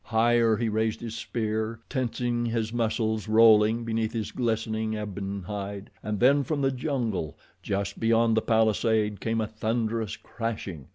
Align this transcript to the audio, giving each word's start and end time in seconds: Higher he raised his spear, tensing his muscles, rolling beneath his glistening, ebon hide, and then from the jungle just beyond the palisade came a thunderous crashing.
Higher 0.05 0.57
he 0.57 0.67
raised 0.67 0.99
his 1.01 1.13
spear, 1.13 1.79
tensing 1.87 2.43
his 2.47 2.73
muscles, 2.73 3.27
rolling 3.27 3.83
beneath 3.85 4.13
his 4.13 4.31
glistening, 4.31 4.95
ebon 4.95 5.43
hide, 5.43 5.91
and 6.01 6.19
then 6.19 6.43
from 6.43 6.59
the 6.63 6.71
jungle 6.71 7.37
just 7.61 7.99
beyond 7.99 8.35
the 8.35 8.41
palisade 8.41 9.21
came 9.21 9.39
a 9.39 9.45
thunderous 9.45 10.17
crashing. 10.17 10.87